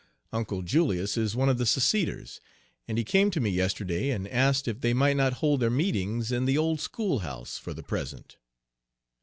Uncle 0.33 0.63
Julius 0.63 1.15
is 1.15 1.35
one 1.35 1.47
of 1.47 1.59
the 1.59 1.65
seceders, 1.67 2.41
and 2.87 2.97
he 2.97 3.03
came 3.03 3.29
to 3.29 3.39
me 3.39 3.51
yesterday 3.51 4.09
and 4.09 4.27
asked 4.29 4.67
if 4.67 4.81
they 4.81 4.95
might 4.95 5.15
not 5.15 5.33
hold 5.33 5.59
their 5.59 5.69
meetings 5.69 6.31
in 6.31 6.45
the 6.45 6.57
old 6.57 6.81
schoolhouse 6.81 7.59
for 7.59 7.75
the 7.75 7.83
present." 7.83 8.37